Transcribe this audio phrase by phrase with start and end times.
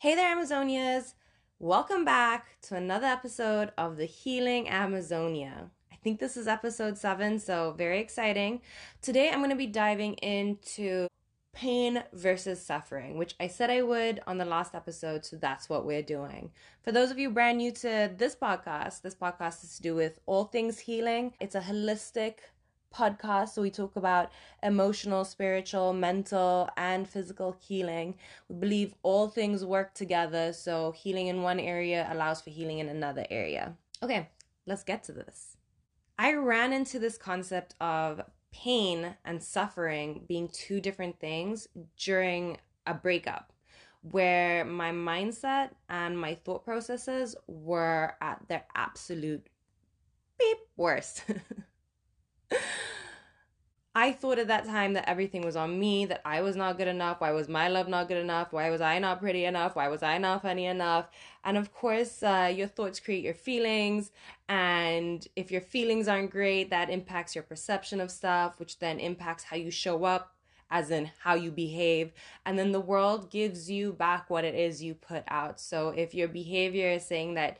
[0.00, 1.14] Hey there, Amazonias!
[1.58, 5.72] Welcome back to another episode of the Healing Amazonia.
[5.90, 8.60] I think this is episode seven, so very exciting.
[9.02, 11.08] Today I'm going to be diving into
[11.52, 15.84] pain versus suffering, which I said I would on the last episode, so that's what
[15.84, 16.52] we're doing.
[16.84, 20.20] For those of you brand new to this podcast, this podcast is to do with
[20.26, 21.34] all things healing.
[21.40, 22.34] It's a holistic
[22.94, 23.50] podcast.
[23.50, 24.30] So we talk about
[24.62, 28.14] emotional, spiritual, mental, and physical healing.
[28.48, 30.52] We believe all things work together.
[30.52, 33.76] So healing in one area allows for healing in another area.
[34.02, 34.28] Okay,
[34.66, 35.56] let's get to this.
[36.18, 42.94] I ran into this concept of pain and suffering being two different things during a
[42.94, 43.52] breakup
[44.02, 49.46] where my mindset and my thought processes were at their absolute
[50.38, 51.24] beep worst.
[53.98, 56.86] I thought at that time that everything was on me, that I was not good
[56.86, 57.20] enough.
[57.20, 58.52] Why was my love not good enough?
[58.52, 59.74] Why was I not pretty enough?
[59.74, 61.08] Why was I not funny enough?
[61.42, 64.12] And of course, uh, your thoughts create your feelings.
[64.48, 69.42] And if your feelings aren't great, that impacts your perception of stuff, which then impacts
[69.42, 70.32] how you show up,
[70.70, 72.12] as in how you behave.
[72.46, 75.58] And then the world gives you back what it is you put out.
[75.60, 77.58] So if your behavior is saying that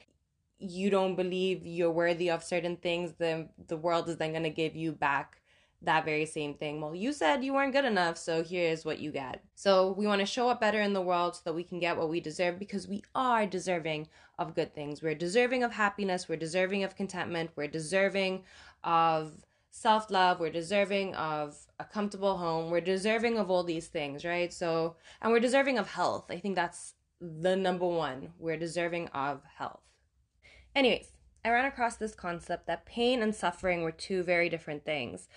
[0.61, 4.51] you don't believe you're worthy of certain things, then the world is then going to
[4.51, 5.39] give you back
[5.83, 6.81] that very same thing.
[6.81, 9.43] Well, you said you weren't good enough, so here's what you get.
[9.55, 11.97] So we want to show up better in the world so that we can get
[11.97, 15.03] what we deserve because we are deserving of good things.
[15.03, 18.43] We're deserving of happiness, we're deserving of contentment, we're deserving
[18.83, 19.33] of
[19.71, 24.53] self love, we're deserving of a comfortable home, we're deserving of all these things, right?
[24.53, 26.27] So, and we're deserving of health.
[26.31, 28.33] I think that's the number one.
[28.39, 29.81] We're deserving of health.
[30.75, 31.12] Anyways,
[31.45, 35.29] I ran across this concept that pain and suffering were two very different things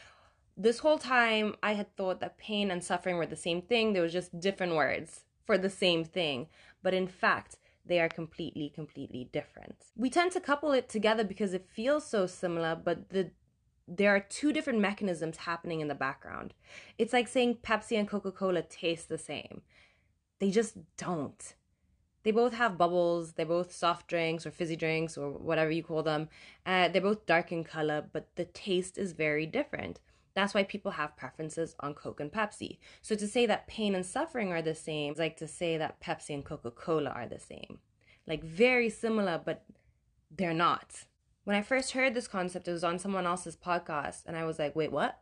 [0.61, 3.93] this whole time I had thought that pain and suffering were the same thing.
[3.93, 6.47] There was just different words for the same thing.
[6.83, 9.85] But in fact, they are completely, completely different.
[9.95, 13.31] We tend to couple it together because it feels so similar, but the
[13.87, 16.53] there are two different mechanisms happening in the background.
[16.97, 19.63] It's like saying Pepsi and Coca-Cola taste the same.
[20.39, 21.55] They just don't.
[22.23, 26.03] They both have bubbles, they're both soft drinks or fizzy drinks or whatever you call
[26.03, 26.29] them.
[26.65, 29.99] Uh, they're both dark in color, but the taste is very different.
[30.33, 32.77] That's why people have preferences on Coke and Pepsi.
[33.01, 36.01] So to say that pain and suffering are the same is like to say that
[36.01, 37.79] Pepsi and Coca Cola are the same.
[38.27, 39.65] Like very similar, but
[40.29, 41.05] they're not.
[41.43, 44.59] When I first heard this concept, it was on someone else's podcast, and I was
[44.59, 45.19] like, wait, what?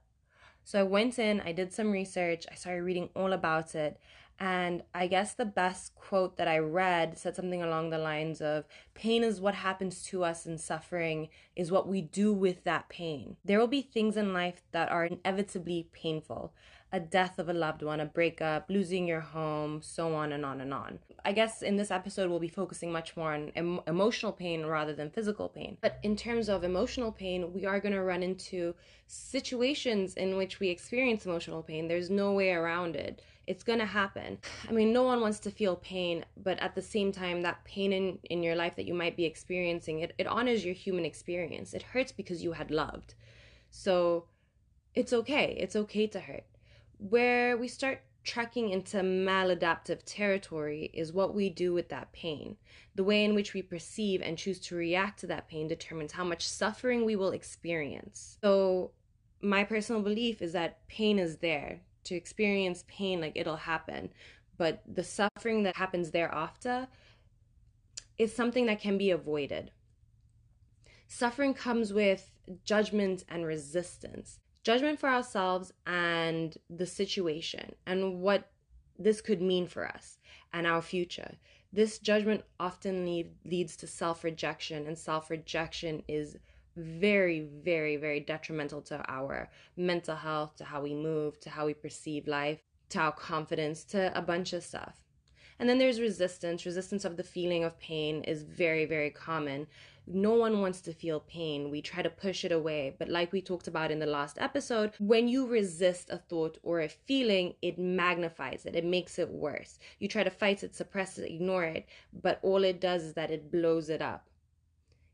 [0.69, 3.99] So I went in, I did some research, I started reading all about it,
[4.39, 8.65] and I guess the best quote that I read said something along the lines of
[8.93, 13.37] pain is what happens to us, and suffering is what we do with that pain.
[13.43, 16.53] There will be things in life that are inevitably painful
[16.91, 20.61] a death of a loved one, a breakup, losing your home, so on and on
[20.61, 20.99] and on.
[21.23, 24.93] I guess in this episode, we'll be focusing much more on em- emotional pain rather
[24.93, 25.77] than physical pain.
[25.81, 28.73] But in terms of emotional pain, we are going to run into
[29.07, 31.87] situations in which we experience emotional pain.
[31.87, 34.37] There's no way around it it's going to happen.
[34.69, 37.91] I mean, no one wants to feel pain, but at the same time, that pain
[37.91, 41.73] in, in your life that you might be experiencing, it, it honors your human experience.
[41.73, 43.15] It hurts because you had loved.
[43.71, 44.25] So
[44.93, 45.57] it's okay.
[45.59, 46.43] It's okay to hurt.
[46.99, 52.57] Where we start trekking into maladaptive territory is what we do with that pain.
[52.93, 56.23] The way in which we perceive and choose to react to that pain determines how
[56.23, 58.37] much suffering we will experience.
[58.43, 58.91] So,
[59.41, 64.09] my personal belief is that pain is there to experience pain like it'll happen
[64.57, 66.87] but the suffering that happens thereafter
[68.17, 69.71] is something that can be avoided
[71.07, 72.31] suffering comes with
[72.63, 78.51] judgment and resistance judgment for ourselves and the situation and what
[78.97, 80.17] this could mean for us
[80.53, 81.37] and our future
[81.71, 86.37] this judgment often lead, leads to self-rejection and self-rejection is
[86.75, 91.73] very, very, very detrimental to our mental health, to how we move, to how we
[91.73, 95.03] perceive life, to our confidence, to a bunch of stuff.
[95.59, 96.65] And then there's resistance.
[96.65, 99.67] Resistance of the feeling of pain is very, very common.
[100.11, 101.69] No one wants to feel pain.
[101.69, 102.95] We try to push it away.
[102.97, 106.81] But, like we talked about in the last episode, when you resist a thought or
[106.81, 109.77] a feeling, it magnifies it, it makes it worse.
[109.99, 113.29] You try to fight it, suppress it, ignore it, but all it does is that
[113.29, 114.29] it blows it up.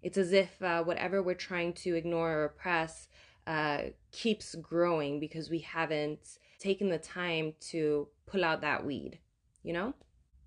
[0.02, 3.10] It's as if uh, whatever we're trying to ignore or repress
[3.48, 3.80] uh,
[4.12, 9.20] keeps growing because we haven't taken the time to pull out that weed,
[9.62, 9.94] you know?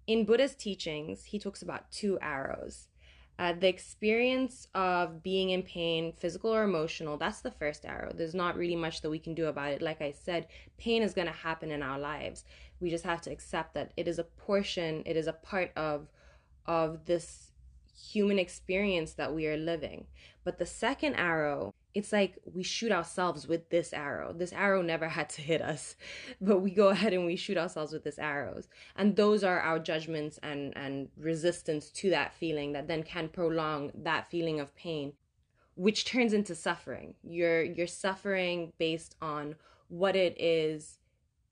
[0.06, 2.88] In Buddha's teachings, he talks about two arrows.
[3.38, 8.12] Uh, the experience of being in pain, physical or emotional, that's the first arrow.
[8.12, 9.80] There's not really much that we can do about it.
[9.80, 12.44] Like I said, pain is going to happen in our lives.
[12.80, 16.08] We just have to accept that it is a portion, it is a part of
[16.66, 17.52] of this
[17.96, 20.06] human experience that we are living.
[20.44, 24.32] But the second arrow, it's like we shoot ourselves with this arrow.
[24.32, 25.96] This arrow never had to hit us,
[26.40, 28.68] but we go ahead and we shoot ourselves with this arrows.
[28.96, 33.90] And those are our judgments and and resistance to that feeling that then can prolong
[33.94, 35.12] that feeling of pain,
[35.74, 37.14] which turns into suffering.
[37.22, 39.56] You're you're suffering based on
[39.88, 40.98] what it is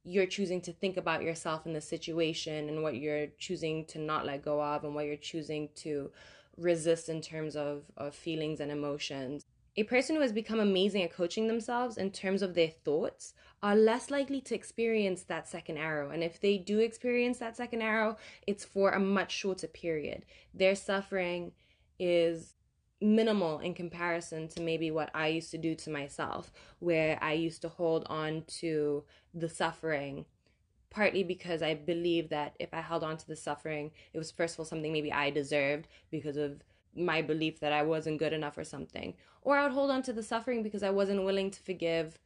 [0.07, 4.25] you're choosing to think about yourself in the situation and what you're choosing to not
[4.25, 6.11] let go of and what you're choosing to
[6.57, 9.45] resist in terms of, of feelings and emotions.
[9.79, 13.77] A person who has become amazing at coaching themselves in terms of their thoughts are
[13.77, 16.11] less likely to experience that second arrow.
[16.11, 20.25] And if they do experience that second arrow, it's for a much shorter period.
[20.55, 21.53] Their suffering
[21.99, 22.55] is
[23.03, 27.61] minimal in comparison to maybe what I used to do to myself, where I used
[27.63, 30.25] to hold on to the suffering,
[30.89, 34.55] partly because I believe that if I held on to the suffering, it was first
[34.55, 36.63] of all something maybe I deserved because of
[36.97, 39.15] my belief that I wasn't good enough or something.
[39.43, 42.19] Or I would hold on to the suffering because I wasn't willing to forgive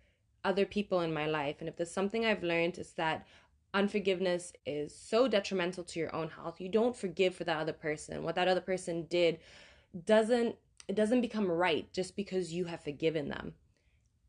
[0.45, 1.57] other people in my life.
[1.61, 3.27] And if there's something I've learned, it's that
[3.75, 6.61] unforgiveness is so detrimental to your own health.
[6.61, 8.23] You don't forgive for that other person.
[8.23, 9.39] What that other person did
[10.07, 10.57] doesn't
[10.89, 13.55] it doesn't become right just because you have forgiven them.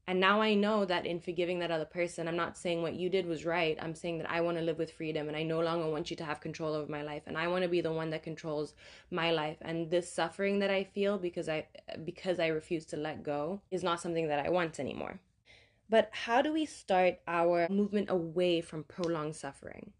[0.07, 3.09] And now I know that in forgiving that other person, I'm not saying what you
[3.09, 3.77] did was right.
[3.81, 6.18] I'm saying that I want to live with freedom and I no longer want you
[6.18, 8.74] to have control over my life and I want to be the one that controls
[9.12, 9.57] my life.
[9.62, 11.68] And this suffering that I feel because I
[12.03, 15.19] because I refuse to let go is not something that I want anymore.
[15.88, 19.92] But how do we start our movement away from prolonged suffering?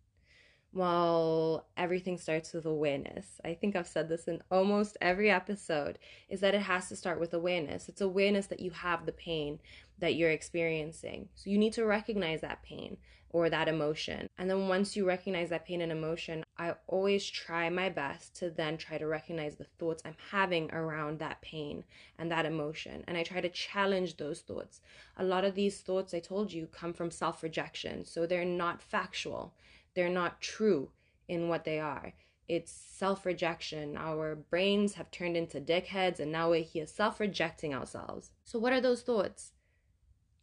[0.74, 3.42] Well, everything starts with awareness.
[3.44, 7.20] I think I've said this in almost every episode is that it has to start
[7.20, 7.90] with awareness.
[7.90, 9.60] It's awareness that you have the pain
[10.00, 11.28] that you're experiencing.
[11.36, 12.98] So you need to recognize that pain
[13.32, 14.30] or that emotion.
[14.38, 18.50] And then once you recognize that pain and emotion, I always try my best to
[18.50, 21.84] then try to recognize the thoughts I'm having around that pain
[22.18, 23.04] and that emotion.
[23.08, 24.80] And I try to challenge those thoughts.
[25.18, 28.06] A lot of these thoughts, I told you, come from self rejection.
[28.06, 29.54] So they're not factual
[29.94, 30.92] they're not true
[31.28, 32.14] in what they are.
[32.48, 33.96] It's self rejection.
[33.96, 38.32] Our brains have turned into dickheads, and now we're here self rejecting ourselves.
[38.44, 39.54] So, what are those thoughts?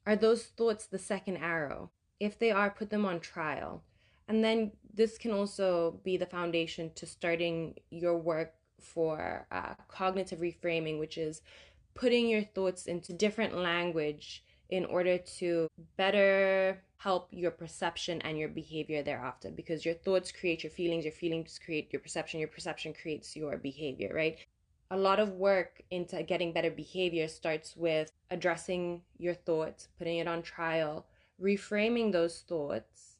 [0.06, 1.90] Are those thoughts the second arrow?
[2.18, 3.82] If they are, put them on trial.
[4.26, 10.40] And then this can also be the foundation to starting your work for uh, cognitive
[10.40, 11.42] reframing, which is
[11.94, 18.48] putting your thoughts into different language in order to better help your perception and your
[18.48, 22.92] behavior thereafter because your thoughts create your feelings your feelings create your perception your perception
[22.92, 24.38] creates your behavior right?
[24.90, 30.28] A lot of work into getting better behavior starts with addressing your thoughts putting it
[30.28, 31.06] on trial
[31.40, 33.16] reframing those thoughts.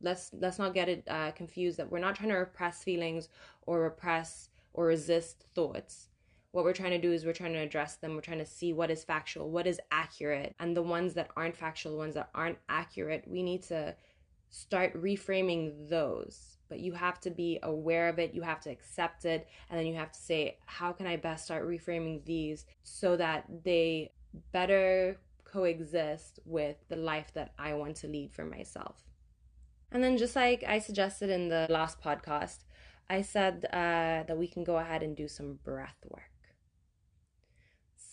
[0.00, 3.28] Let's let's not get it uh, confused that we're not trying to repress feelings
[3.62, 6.08] or repress or resist thoughts
[6.54, 8.14] what we're trying to do is we're trying to address them.
[8.14, 10.54] We're trying to see what is factual, what is accurate.
[10.60, 13.96] And the ones that aren't factual, the ones that aren't accurate, we need to
[14.50, 16.58] start reframing those.
[16.68, 19.84] But you have to be aware of it, you have to accept it, and then
[19.84, 24.12] you have to say, how can I best start reframing these so that they
[24.52, 29.02] better coexist with the life that I want to lead for myself?
[29.90, 32.58] And then, just like I suggested in the last podcast,
[33.10, 36.33] I said uh, that we can go ahead and do some breath work.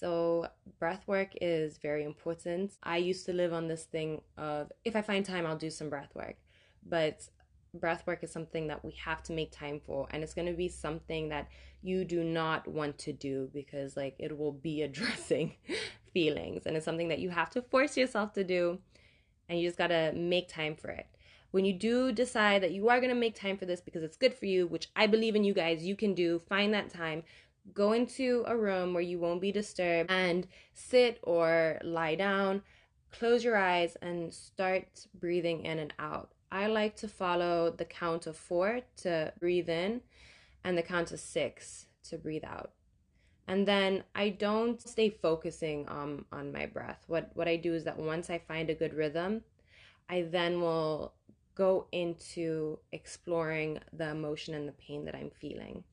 [0.01, 0.48] So,
[0.79, 2.72] breath work is very important.
[2.81, 5.89] I used to live on this thing of if I find time, I'll do some
[5.89, 6.38] breath work.
[6.84, 7.29] But
[7.75, 10.08] breath work is something that we have to make time for.
[10.10, 11.50] And it's going to be something that
[11.84, 15.53] you do not want to do because, like, it will be addressing
[16.12, 16.63] feelings.
[16.65, 18.79] And it's something that you have to force yourself to do.
[19.48, 21.05] And you just got to make time for it
[21.51, 24.15] when you do decide that you are going to make time for this because it's
[24.15, 27.24] good for you, which I believe in you guys, you can do, find that time
[27.74, 32.62] go into a room where you won't be disturbed and sit or lie down,
[33.12, 36.32] close your eyes, and start breathing in and out.
[36.51, 40.01] I like to follow the count of four to breathe in
[40.63, 42.72] and the count of six to breathe out.
[43.48, 47.03] And then I don't stay focusing um, on my breath.
[47.08, 49.41] What, what I do is that once I find a good rhythm,
[50.10, 51.13] I then will
[51.56, 55.84] go into exploring the emotion and the pain that I'm feeling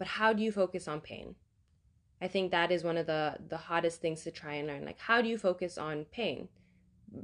[0.00, 1.36] but how do you focus on pain
[2.22, 4.98] i think that is one of the the hardest things to try and learn like
[4.98, 6.48] how do you focus on pain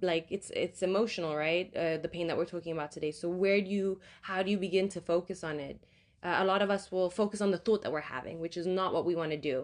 [0.03, 3.61] like it's it's emotional right uh, the pain that we're talking about today so where
[3.61, 5.79] do you how do you begin to focus on it
[6.23, 8.67] Uh, a lot of us will focus on the thought that we're having, which is
[8.67, 9.57] not what we want to do.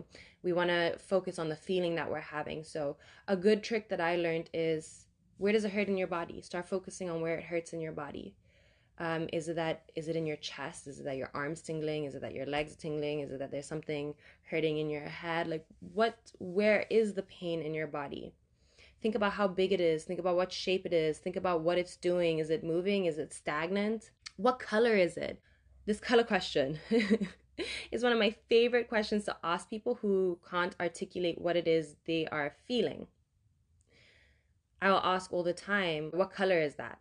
[0.46, 2.64] We want to focus on the feeling that we're having.
[2.64, 2.82] So,
[3.26, 5.06] a good trick that I learned is
[5.38, 6.40] where does it hurt in your body?
[6.42, 8.26] Start focusing on where it hurts in your body.
[8.98, 10.86] Um, is it that is it in your chest?
[10.86, 12.04] Is it that your arms tingling?
[12.04, 13.20] Is it that your legs tingling?
[13.20, 14.14] Is it that there's something
[14.50, 15.48] hurting in your head?
[15.48, 18.34] Like what where is the pain in your body?
[19.00, 20.04] Think about how big it is.
[20.04, 21.18] Think about what shape it is.
[21.18, 22.38] Think about what it's doing.
[22.38, 23.06] Is it moving?
[23.06, 24.10] Is it stagnant?
[24.36, 25.40] What color is it?
[25.86, 26.78] This color question
[27.90, 31.96] is one of my favorite questions to ask people who can't articulate what it is
[32.06, 33.08] they are feeling.
[34.80, 36.98] I will ask all the time, what color is that?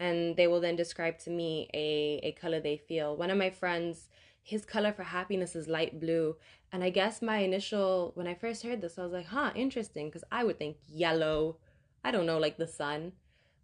[0.00, 3.16] And they will then describe to me a, a color they feel.
[3.16, 4.08] One of my friends,
[4.42, 6.36] his color for happiness is light blue.
[6.72, 10.06] And I guess my initial, when I first heard this, I was like, huh, interesting,
[10.06, 11.56] because I would think yellow,
[12.04, 13.12] I don't know, like the sun.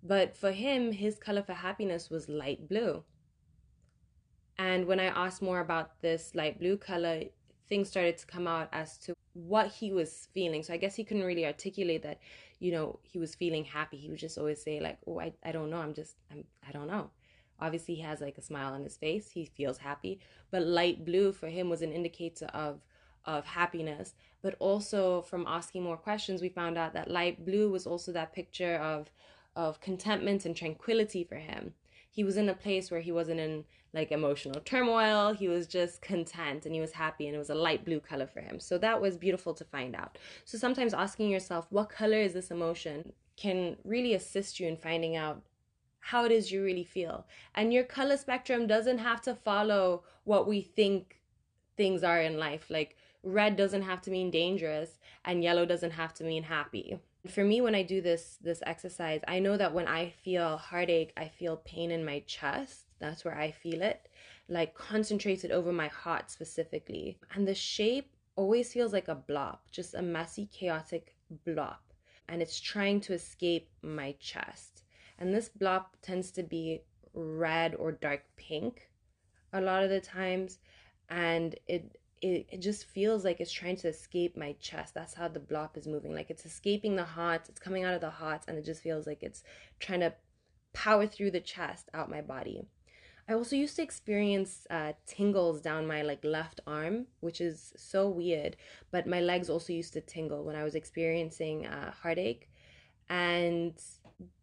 [0.03, 3.05] But for him, his color for happiness was light blue.
[4.59, 7.23] And when I asked more about this light blue color,
[7.69, 10.63] things started to come out as to what he was feeling.
[10.63, 12.21] So I guess he couldn't really articulate that
[12.65, 13.99] you know, he was feeling happy.
[13.99, 15.77] He would just always say like, "Oh, I, I don't know.
[15.77, 17.11] I'm just I'm I don't know."
[17.61, 19.31] Obviously, he has like a smile on his face.
[19.31, 20.19] He feels happy,
[20.51, 22.81] but light blue for him was an indicator of
[23.27, 24.15] of happiness.
[24.41, 28.33] But also from asking more questions, we found out that light blue was also that
[28.33, 29.11] picture of
[29.55, 31.75] of contentment and tranquility for him.
[32.11, 35.33] He was in a place where he wasn't in like emotional turmoil.
[35.33, 38.27] He was just content and he was happy, and it was a light blue color
[38.27, 38.61] for him.
[38.61, 40.19] So that was beautiful to find out.
[40.45, 45.17] So sometimes asking yourself, what color is this emotion, can really assist you in finding
[45.17, 45.43] out
[46.01, 47.27] how it is you really feel.
[47.55, 51.21] And your color spectrum doesn't have to follow what we think
[51.77, 52.67] things are in life.
[52.69, 56.99] Like red doesn't have to mean dangerous, and yellow doesn't have to mean happy
[57.29, 61.11] for me when i do this this exercise i know that when i feel heartache
[61.17, 64.09] i feel pain in my chest that's where i feel it
[64.49, 69.95] like concentrated over my heart specifically and the shape always feels like a blob just
[69.95, 71.77] a messy chaotic blob
[72.29, 74.83] and it's trying to escape my chest
[75.19, 76.83] and this blob tends to be
[77.15, 78.91] red or dark pink
[79.53, 80.59] a lot of the times
[81.11, 84.95] and it it, it just feels like it's trying to escape my chest.
[84.95, 86.15] That's how the blob is moving.
[86.15, 89.07] Like it's escaping the heart, it's coming out of the heart, and it just feels
[89.07, 89.43] like it's
[89.79, 90.15] trying to
[90.73, 92.67] power through the chest out my body.
[93.29, 98.09] I also used to experience uh, tingles down my like left arm, which is so
[98.09, 98.57] weird.
[98.91, 102.51] But my legs also used to tingle when I was experiencing uh, heartache,
[103.09, 103.81] and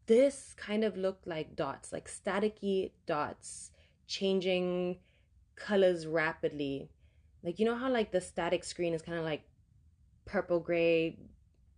[0.08, 3.72] this kind of looked like dots, like staticky dots,
[4.08, 4.98] changing
[5.56, 6.90] colors rapidly
[7.44, 9.44] like you know how like the static screen is kind of like
[10.26, 11.18] purple gray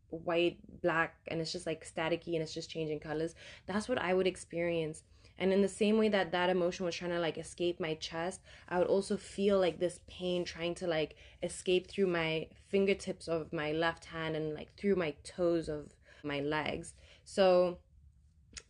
[0.10, 3.34] white black and it's just like staticky and it's just changing colors
[3.66, 5.04] that's what i would experience
[5.38, 8.42] and in the same way that that emotion was trying to like escape my chest
[8.70, 13.52] i would also feel like this pain trying to like escape through my fingertips of
[13.52, 15.92] my left hand and like through my toes of
[16.24, 16.94] my legs
[17.25, 17.78] so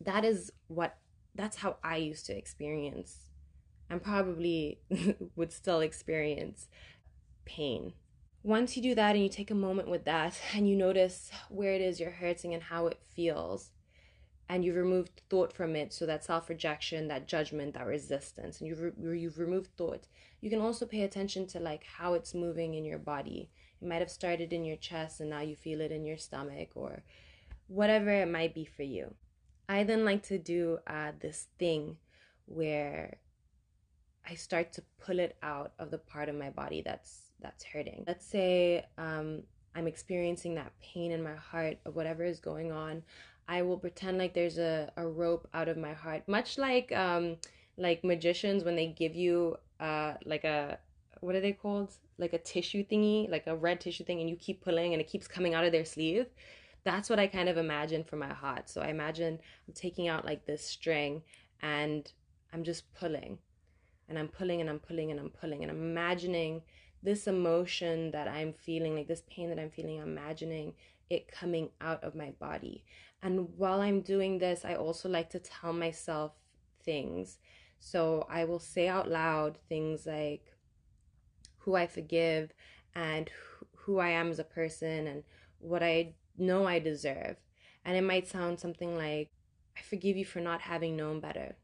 [0.01, 0.98] that is what
[1.36, 3.29] that's how i used to experience
[3.89, 4.79] and probably
[5.36, 6.67] would still experience
[7.46, 7.93] pain.
[8.41, 11.74] Once you do that and you take a moment with that and you notice where
[11.74, 13.70] it is you're hurting and how it feels,
[14.50, 18.67] and you've removed thought from it, so that self rejection, that judgment, that resistance, and
[18.67, 20.07] you've, re- you've removed thought,
[20.41, 23.50] you can also pay attention to like how it's moving in your body.
[23.81, 26.71] It might have started in your chest and now you feel it in your stomach
[26.75, 27.03] or
[27.67, 29.13] whatever it might be for you.
[29.69, 31.97] I then like to do uh, this thing
[32.45, 33.17] where
[34.29, 38.03] I start to pull it out of the part of my body that's that's hurting.
[38.07, 39.43] Let's say um,
[39.75, 43.03] I'm experiencing that pain in my heart of whatever is going on.
[43.47, 47.38] I will pretend like there's a, a rope out of my heart, much like um,
[47.77, 50.79] like magicians when they give you uh, like a
[51.21, 51.93] what are they called?
[52.17, 55.07] Like a tissue thingy, like a red tissue thing, and you keep pulling and it
[55.07, 56.27] keeps coming out of their sleeve.
[56.83, 58.69] That's what I kind of imagine for my heart.
[58.69, 61.23] So I imagine I'm taking out like this string
[61.62, 62.12] and
[62.51, 63.38] I'm just pulling
[64.09, 66.62] and I'm pulling and I'm pulling and I'm pulling and I'm imagining
[67.01, 70.73] this emotion that I'm feeling, like this pain that I'm feeling, I'm imagining
[71.09, 72.83] it coming out of my body.
[73.24, 76.34] And while I'm doing this, I also like to tell myself
[76.84, 77.39] things.
[77.80, 80.53] So I will say out loud things like
[81.60, 82.51] who I forgive
[82.94, 83.32] and
[83.75, 85.24] who I am as a person and
[85.60, 87.38] what I know I deserve.
[87.86, 89.32] And it might sound something like,
[89.75, 91.56] I forgive you for not having known better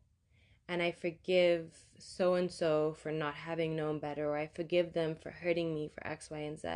[0.69, 5.15] and I forgive so and so for not having known better, or I forgive them
[5.15, 6.67] for hurting me for X, Y, and Z.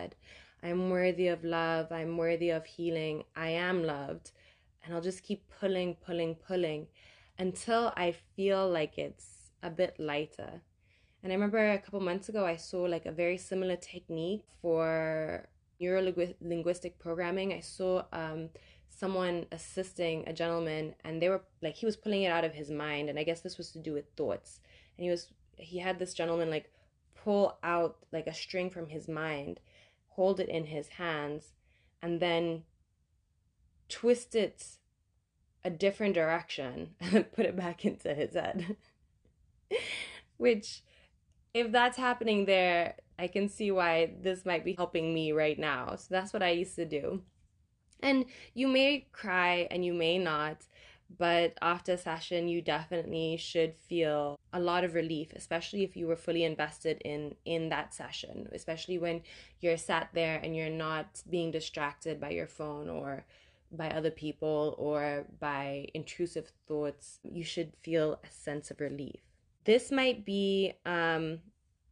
[0.63, 1.92] I'm worthy of love.
[1.92, 3.24] I'm worthy of healing.
[3.36, 4.32] I am loved.
[4.84, 6.88] And I'll just keep pulling, pulling, pulling
[7.40, 10.62] until I feel like it's a bit lighter.
[11.24, 15.48] And I remember a couple months ago, I saw like a very similar technique for
[15.80, 17.54] neuro linguistic programming.
[17.54, 18.50] I saw um,
[18.90, 22.70] someone assisting a gentleman, and they were like, he was pulling it out of his
[22.70, 23.10] mind.
[23.10, 24.60] And I guess this was to do with thoughts.
[24.98, 26.70] And he was, he had this gentleman like
[27.16, 29.60] pull out like a string from his mind,
[30.10, 31.54] hold it in his hands,
[32.02, 32.63] and then
[33.94, 34.66] twist it
[35.64, 38.76] a different direction and put it back into his head.
[40.38, 40.82] Which,
[41.54, 45.96] if that's happening there, I can see why this might be helping me right now.
[45.96, 47.22] So that's what I used to do.
[48.02, 50.64] And you may cry and you may not,
[51.18, 56.08] but after a session you definitely should feel a lot of relief especially if you
[56.08, 59.22] were fully invested in in that session especially when
[59.60, 63.26] you're sat there and you're not being distracted by your phone or
[63.74, 69.22] by other people or by intrusive thoughts you should feel a sense of relief
[69.65, 71.39] this might be um,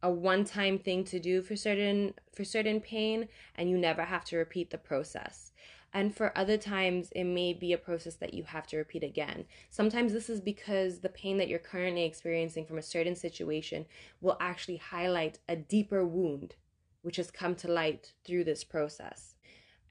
[0.02, 4.36] a one-time thing to do for certain for certain pain and you never have to
[4.36, 5.52] repeat the process
[5.94, 9.44] and for other times, it may be a process that you have to repeat again.
[9.68, 13.84] Sometimes this is because the pain that you're currently experiencing from a certain situation
[14.20, 16.54] will actually highlight a deeper wound,
[17.02, 19.31] which has come to light through this process.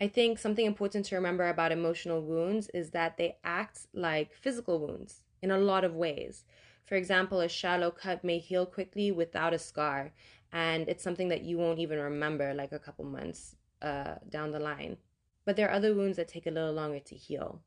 [0.01, 4.79] I think something important to remember about emotional wounds is that they act like physical
[4.79, 6.43] wounds in a lot of ways.
[6.85, 10.11] For example, a shallow cut may heal quickly without a scar,
[10.51, 14.59] and it's something that you won't even remember like a couple months uh, down the
[14.59, 14.97] line.
[15.45, 17.61] But there are other wounds that take a little longer to heal.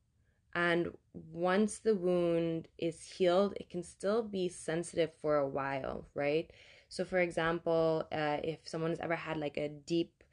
[0.56, 0.90] And
[1.32, 6.50] once the wound is healed, it can still be sensitive for a while, right?
[6.88, 10.24] So, for example, uh, if someone has ever had like a deep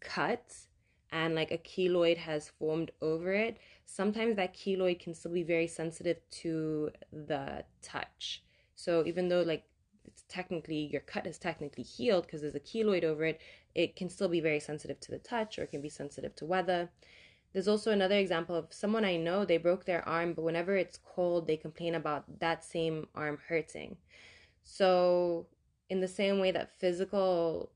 [0.00, 0.54] cut
[1.12, 5.66] and like a keloid has formed over it, sometimes that keloid can still be very
[5.66, 8.42] sensitive to the touch.
[8.74, 9.64] So, even though like
[10.06, 13.40] it's technically your cut is technically healed because there's a keloid over it,
[13.74, 16.44] it can still be very sensitive to the touch or it can be sensitive to
[16.44, 16.90] weather.
[17.52, 20.98] There's also another example of someone I know, they broke their arm, but whenever it's
[20.98, 23.96] cold, they complain about that same arm hurting.
[24.62, 25.46] So,
[25.88, 27.70] in the same way that physical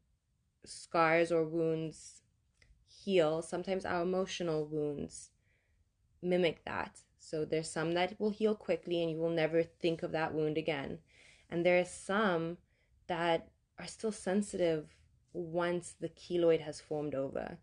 [0.64, 2.22] scars or wounds
[3.04, 5.30] heal, sometimes our emotional wounds
[6.22, 7.00] mimic that.
[7.18, 10.56] So, there's some that will heal quickly and you will never think of that wound
[10.56, 10.98] again.
[11.50, 12.58] And there are some
[13.08, 14.94] that are still sensitive
[15.32, 17.58] once the keloid has formed over.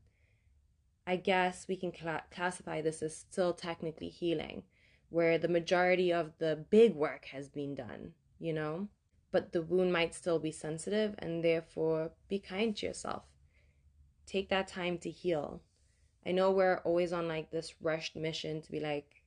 [1.06, 4.64] I guess we can cl- classify this as still technically healing,
[5.10, 8.90] where the majority of the big work has been done, you know?
[9.32, 13.24] But the wound might still be sensitive, and therefore be kind to yourself.
[14.28, 15.62] Take that time to heal.
[16.26, 19.24] I know we're always on like this rushed mission to be like,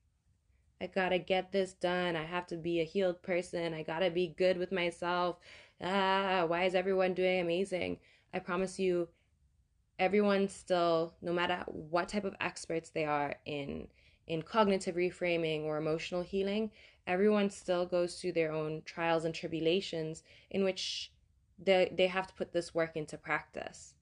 [0.81, 2.15] I gotta get this done.
[2.17, 3.75] I have to be a healed person.
[3.75, 5.39] I gotta be good with myself.
[5.83, 7.99] Ah, why is everyone doing amazing?
[8.35, 9.09] I promise you,
[9.99, 13.89] everyone still, no matter what type of experts they are in
[14.27, 16.71] in cognitive reframing or emotional healing,
[17.07, 21.11] everyone still goes through their own trials and tribulations in which
[21.59, 23.95] they they have to put this work into practice.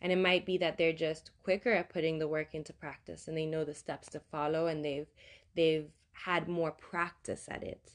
[0.00, 3.36] And it might be that they're just quicker at putting the work into practice and
[3.36, 5.06] they know the steps to follow and they've
[5.54, 7.92] they've had more practice at it.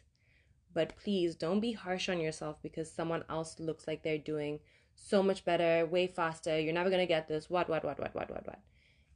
[0.74, 4.60] But please don't be harsh on yourself because someone else looks like they're doing
[4.96, 6.60] so much better, way faster.
[6.60, 7.50] You're never going to get this.
[7.50, 8.60] What, what, what, what, what, what, what.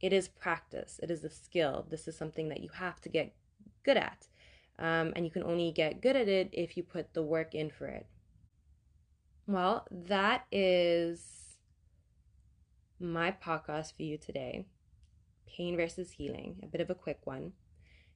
[0.00, 1.86] It is practice, it is a skill.
[1.88, 3.34] This is something that you have to get
[3.82, 4.26] good at.
[4.78, 7.70] Um, and you can only get good at it if you put the work in
[7.70, 8.06] for it.
[9.46, 11.35] Well, that is
[12.98, 14.64] my podcast for you today
[15.46, 17.52] Pain versus Healing, a bit of a quick one,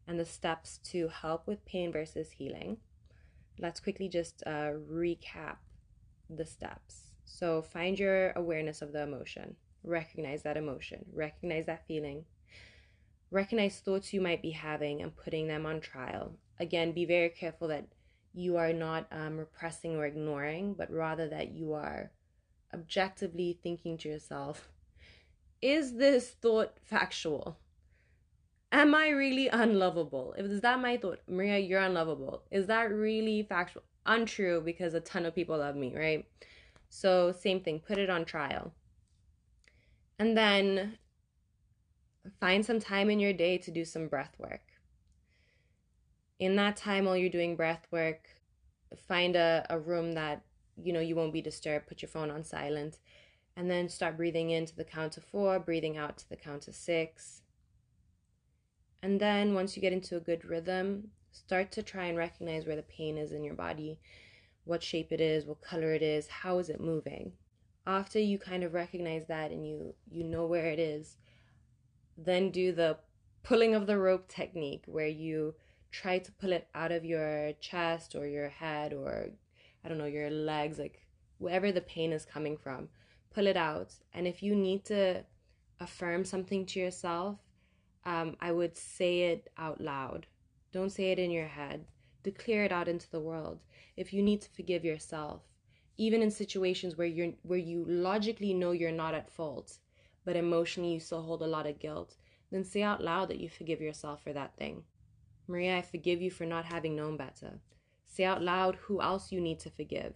[0.07, 2.79] and the steps to help with pain versus healing.
[3.59, 5.57] Let's quickly just uh, recap
[6.29, 7.13] the steps.
[7.25, 12.25] So find your awareness of the emotion, recognize that emotion, recognize that feeling,
[13.31, 16.33] recognize thoughts you might be having and putting them on trial.
[16.59, 17.87] Again, be very careful that
[18.33, 22.11] you are not um, repressing or ignoring, but rather that you are
[22.75, 24.69] objectively thinking to yourself,
[25.63, 27.59] is this thought factual?
[28.73, 30.35] Am I really unlovable?
[30.39, 32.45] If is that my thought, Maria, you're unlovable.
[32.51, 33.83] Is that really factual?
[34.07, 36.25] Untrue because a ton of people love me, right?
[36.89, 38.73] So, same thing, put it on trial.
[40.19, 40.99] And then
[42.39, 44.63] find some time in your day to do some breath work.
[46.39, 48.29] In that time while you're doing breath work,
[49.07, 50.43] find a, a room that
[50.83, 52.99] you know you won't be disturbed, put your phone on silent,
[53.57, 56.69] and then start breathing in to the count of four, breathing out to the count
[56.69, 57.43] of six.
[59.03, 62.77] And then once you get into a good rhythm, start to try and recognize where
[62.77, 63.99] the pain is in your body
[64.65, 67.33] what shape it is, what color it is, how is it moving.
[67.87, 71.17] After you kind of recognize that and you you know where it is,
[72.17, 72.99] then do the
[73.43, 75.55] pulling of the rope technique where you
[75.91, 79.31] try to pull it out of your chest or your head or
[79.85, 81.07] I don't know, your legs, like
[81.39, 82.89] wherever the pain is coming from.
[83.35, 83.95] Pull it out.
[84.13, 85.25] And if you need to
[85.79, 87.39] affirm something to yourself,
[88.05, 90.27] um, I would say it out loud.
[90.73, 91.85] Don't say it in your head.
[92.23, 93.61] Declare it out into the world.
[93.97, 95.43] If you need to forgive yourself,
[95.97, 99.79] even in situations where you're where you logically know you're not at fault,
[100.25, 102.17] but emotionally you still hold a lot of guilt,
[102.51, 104.83] then say out loud that you forgive yourself for that thing.
[105.47, 107.61] Maria, I forgive you for not having known better.
[108.11, 110.15] Say out loud who else you need to forgive.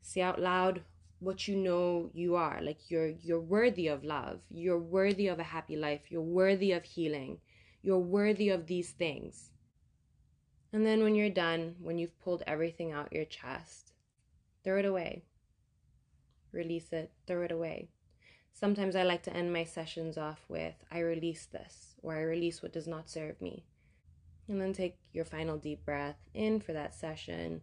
[0.00, 0.82] Say out loud
[1.18, 2.60] what you know you are.
[2.62, 4.40] Like you're you're worthy of love.
[4.48, 6.02] You're worthy of a happy life.
[6.08, 7.40] You're worthy of healing.
[7.82, 9.50] You're worthy of these things.
[10.72, 13.92] And then when you're done, when you've pulled everything out your chest,
[14.62, 15.24] throw it away.
[16.52, 17.88] Release it, throw it away.
[18.52, 22.62] Sometimes I like to end my sessions off with I release this or I release
[22.62, 23.64] what does not serve me.
[24.48, 27.62] And then take your final deep breath in for that session.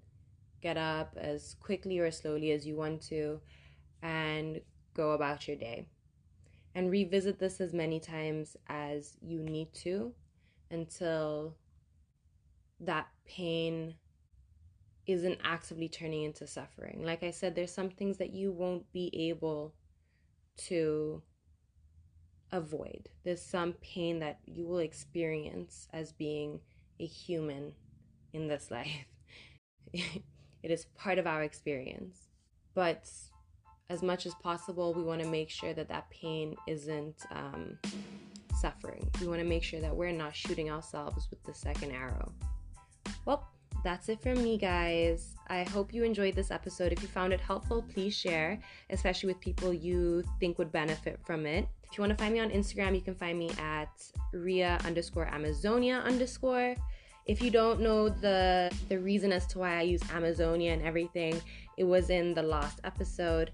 [0.61, 3.39] Get up as quickly or slowly as you want to
[4.01, 4.59] and
[4.93, 5.87] go about your day.
[6.75, 10.13] And revisit this as many times as you need to
[10.71, 11.55] until
[12.79, 13.95] that pain
[15.05, 17.03] isn't actively turning into suffering.
[17.03, 19.73] Like I said, there's some things that you won't be able
[20.55, 21.21] to
[22.51, 23.09] avoid.
[23.23, 26.59] There's some pain that you will experience as being
[26.99, 27.73] a human
[28.33, 29.05] in this life.
[29.93, 32.27] it is part of our experience.
[32.73, 33.09] But
[33.89, 37.77] as much as possible, we want to make sure that that pain isn't um,
[38.59, 39.09] suffering.
[39.21, 42.31] We want to make sure that we're not shooting ourselves with the second arrow.
[43.25, 43.47] Well,
[43.83, 45.35] that's it from me, guys.
[45.47, 46.93] I hope you enjoyed this episode.
[46.93, 51.45] If you found it helpful, please share, especially with people you think would benefit from
[51.45, 51.67] it.
[51.93, 55.27] If you want to find me on Instagram, you can find me at Ria underscore
[55.27, 56.73] Amazonia underscore.
[57.27, 61.39] If you don't know the the reason as to why I use Amazonia and everything,
[61.77, 63.51] it was in the last episode.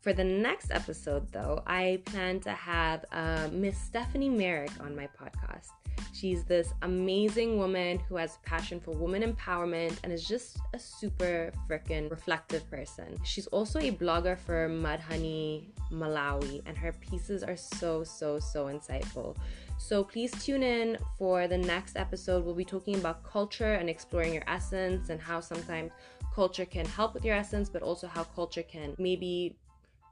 [0.00, 5.06] For the next episode, though, I plan to have uh, Miss Stephanie Merrick on my
[5.06, 5.70] podcast.
[6.18, 11.52] She's this amazing woman who has passion for woman empowerment and is just a super
[11.68, 13.18] freaking reflective person.
[13.22, 19.36] She's also a blogger for Mudhoney Malawi, and her pieces are so, so, so insightful.
[19.78, 22.46] So please tune in for the next episode.
[22.46, 25.92] We'll be talking about culture and exploring your essence and how sometimes
[26.34, 29.54] culture can help with your essence, but also how culture can maybe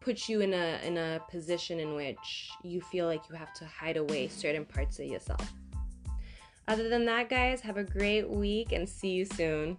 [0.02, 3.64] put you in a in a position in which you feel like you have to
[3.64, 5.50] hide away certain parts of yourself.
[6.66, 9.76] Other than that, guys, have a great week and see you soon.